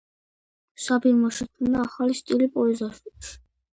საბირმა 0.85 1.29
შექმნა 1.41 1.85
ახალი 1.89 2.17
სტილი 2.23 2.49
პოეზიაში. 2.57 3.35